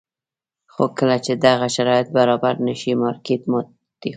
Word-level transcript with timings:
خو 0.73 0.83
کله 0.97 1.17
چې 1.25 1.33
دغه 1.45 1.67
شرایط 1.75 2.07
برابر 2.17 2.53
نه 2.67 2.73
شي 2.81 2.91
مارکېټ 3.03 3.41
ماتې 3.51 3.69
خوري. 4.01 4.09